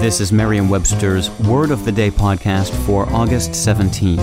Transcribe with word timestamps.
This 0.00 0.18
is 0.18 0.32
Merriam 0.32 0.70
Webster's 0.70 1.28
Word 1.40 1.70
of 1.70 1.84
the 1.84 1.92
Day 1.92 2.10
podcast 2.10 2.70
for 2.86 3.04
August 3.12 3.50
17th. 3.50 4.16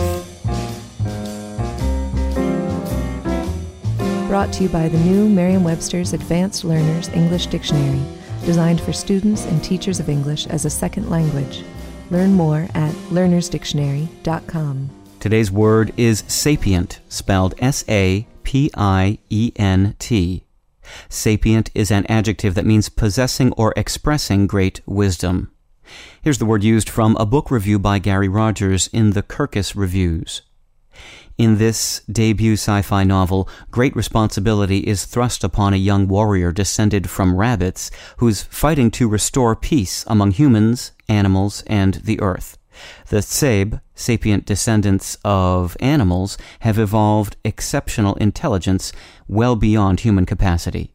Brought 4.28 4.52
to 4.54 4.64
you 4.64 4.70
by 4.70 4.90
the 4.90 4.98
new 4.98 5.30
Merriam 5.30 5.64
Webster's 5.64 6.14
Advanced 6.14 6.64
Learners 6.64 7.10
English 7.10 7.46
Dictionary, 7.46 8.02
designed 8.44 8.82
for 8.82 8.92
students 8.92 9.46
and 9.46 9.64
teachers 9.64 10.00
of 10.00 10.10
English 10.10 10.48
as 10.48 10.66
a 10.66 10.70
second 10.72 11.12
language. 11.12 11.64
Learn 12.10 12.34
more 12.34 12.68
at 12.74 12.92
learnersdictionary.com. 13.12 14.90
Today's 15.20 15.52
word 15.52 15.94
is 15.96 16.24
sapient, 16.28 17.02
spelled 17.08 17.54
S 17.60 17.86
A 17.88 18.26
P 18.42 18.72
I 18.74 19.20
E 19.30 19.52
N 19.56 19.96
T. 20.00 20.44
Sapient 21.08 21.70
is 21.76 21.92
an 21.92 22.08
adjective 22.08 22.56
that 22.56 22.66
means 22.66 22.90
possessing 22.90 23.54
or 23.54 23.76
expressing 23.78 24.48
great 24.48 24.82
wisdom. 24.88 25.52
Here's 26.22 26.38
the 26.38 26.46
word 26.46 26.64
used 26.64 26.90
from 26.90 27.16
a 27.18 27.26
book 27.26 27.52
review 27.52 27.80
by 27.80 28.00
Gary 28.00 28.28
Rogers 28.28 28.88
in 28.94 29.12
the 29.12 29.24
Kirkus 29.24 29.76
Reviews. 29.76 30.42
In 31.38 31.60
this 31.60 32.02
debut 32.12 32.54
sci 32.54 32.82
fi 32.82 33.04
novel, 33.04 33.48
great 33.70 33.96
responsibility 33.96 34.80
is 34.80 35.06
thrust 35.06 35.44
upon 35.44 35.74
a 35.74 35.78
young 35.78 36.08
warrior 36.08 36.52
descended 36.52 37.10
from 37.10 37.36
rabbits 37.36 37.92
who's 38.18 38.44
fighting 38.44 38.90
to 38.92 39.08
restore 39.08 39.56
peace 39.56 40.04
among 40.08 40.32
humans, 40.32 40.94
animals, 41.08 41.64
and 41.68 41.96
the 41.96 42.20
earth. 42.22 42.58
The 43.10 43.18
Tsaeb, 43.18 43.82
sapient 43.94 44.46
descendants 44.46 45.18
of 45.24 45.78
animals, 45.80 46.38
have 46.62 46.80
evolved 46.80 47.36
exceptional 47.44 48.16
intelligence 48.16 48.92
well 49.28 49.56
beyond 49.56 50.00
human 50.00 50.26
capacity. 50.26 50.94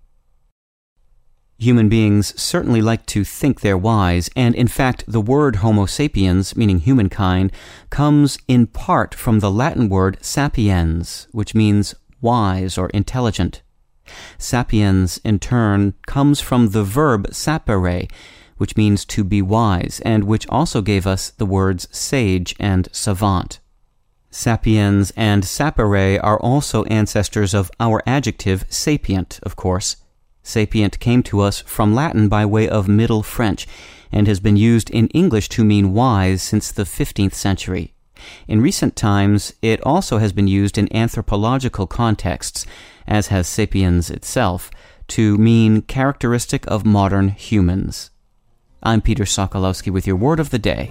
Human 1.63 1.89
beings 1.89 2.35
certainly 2.43 2.83
like 2.83 3.07
to 3.07 3.23
think 3.23 3.61
they're 3.61 3.79
wise, 3.79 4.29
and 4.35 4.53
in 4.57 4.67
fact, 4.67 5.05
the 5.07 5.21
word 5.21 5.57
Homo 5.63 5.87
sapiens, 5.87 6.57
meaning 6.57 6.81
humankind, 6.81 7.53
comes 7.89 8.37
in 8.49 8.67
part 8.67 9.15
from 9.15 9.39
the 9.39 9.49
Latin 9.49 9.89
word 9.89 10.19
sapiens, 10.21 11.29
which 11.31 11.55
means 11.55 11.95
wise 12.21 12.77
or 12.77 12.89
intelligent. 12.89 13.63
Sapiens, 14.39 15.21
in 15.23 15.39
turn, 15.39 15.95
comes 16.05 16.41
from 16.41 16.71
the 16.71 16.83
verb 16.83 17.29
sapere, 17.31 18.11
which 18.57 18.77
means 18.77 19.05
to 19.05 19.23
be 19.23 19.41
wise, 19.41 20.03
and 20.05 20.25
which 20.25 20.49
also 20.49 20.83
gave 20.83 21.07
us 21.07 21.31
the 21.31 21.47
words 21.47 21.87
sage 21.93 22.57
and 22.59 22.89
savant. 22.91 23.61
Sapiens 24.33 25.13
and 25.17 25.45
sapere 25.45 26.19
are 26.25 26.41
also 26.41 26.83
ancestors 26.87 27.55
of 27.55 27.71
our 27.79 28.03
adjective 28.05 28.65
sapient, 28.69 29.39
of 29.45 29.55
course. 29.55 29.95
Sapient 30.43 30.99
came 30.99 31.23
to 31.25 31.41
us 31.41 31.61
from 31.61 31.95
Latin 31.95 32.29
by 32.29 32.45
way 32.45 32.69
of 32.69 32.89
Middle 32.89 33.23
French 33.23 33.67
and 34.11 34.27
has 34.27 34.41
been 34.41 34.57
used 34.57 34.91
in 34.91 35.09
English 35.09 35.49
to 35.51 35.65
mean 35.65 35.95
wise 35.95 36.43
since 36.43 36.71
the 36.71 36.83
15th 36.85 37.35
century. 37.35 37.95
In 38.47 38.61
recent 38.61 38.95
times, 38.95 39.53
it 39.63 39.81
also 39.83 40.19
has 40.19 40.33
been 40.33 40.47
used 40.47 40.79
in 40.79 40.95
anthropological 40.95 41.87
contexts, 41.87 42.67
as 43.07 43.29
has 43.29 43.47
sapiens 43.47 44.11
itself, 44.11 44.71
to 45.09 45.37
mean 45.39 45.83
characteristic 45.83 46.67
of 46.67 46.85
modern 46.85 47.29
humans. 47.29 48.11
I'm 48.83 49.01
Peter 49.01 49.25
Sokolowski 49.25 49.93
with 49.93 50.07
your 50.07 50.17
word 50.17 50.41
of 50.41 50.51
the 50.51 50.59
day. 50.59 50.91